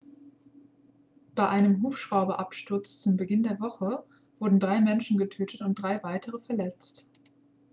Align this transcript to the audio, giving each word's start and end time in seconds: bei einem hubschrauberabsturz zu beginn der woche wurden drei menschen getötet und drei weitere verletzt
bei 1.35 1.47
einem 1.47 1.83
hubschrauberabsturz 1.83 3.01
zu 3.03 3.15
beginn 3.15 3.43
der 3.43 3.59
woche 3.59 4.03
wurden 4.39 4.59
drei 4.59 4.81
menschen 4.81 5.15
getötet 5.15 5.61
und 5.61 5.75
drei 5.75 6.01
weitere 6.01 6.39
verletzt 6.39 7.07